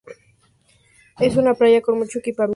Es 1.19 1.35
una 1.37 1.53
playa 1.53 1.81
con 1.83 1.99
mucho 1.99 2.17
equipamiento. 2.17 2.49